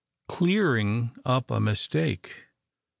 [0.27, 2.47] CLEARING UP A MISTAKE.